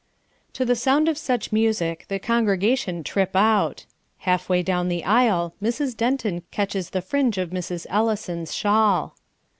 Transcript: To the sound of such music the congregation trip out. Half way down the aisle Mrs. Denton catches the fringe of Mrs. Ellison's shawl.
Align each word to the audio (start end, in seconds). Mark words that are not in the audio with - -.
To 0.53 0.65
the 0.65 0.75
sound 0.75 1.07
of 1.07 1.15
such 1.15 1.51
music 1.51 2.05
the 2.07 2.17
congregation 2.17 3.03
trip 3.03 3.35
out. 3.35 3.85
Half 4.17 4.49
way 4.49 4.63
down 4.63 4.87
the 4.89 5.03
aisle 5.05 5.53
Mrs. 5.61 5.95
Denton 5.95 6.41
catches 6.49 6.89
the 6.89 7.03
fringe 7.03 7.37
of 7.37 7.51
Mrs. 7.51 7.85
Ellison's 7.87 8.51
shawl. 8.51 9.15